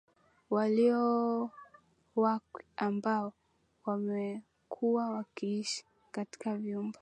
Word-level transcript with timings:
waliowakwi 0.53 1.51
ambao 2.77 3.33
wamekuwa 3.85 5.09
wakiishi 5.09 5.85
katika 6.11 6.55
vyumba 6.57 6.89